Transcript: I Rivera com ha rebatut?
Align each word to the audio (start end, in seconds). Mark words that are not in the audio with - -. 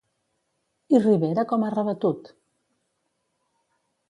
I 0.93 1.01
Rivera 1.03 1.45
com 1.51 1.67
ha 1.67 1.69
rebatut? 1.75 2.33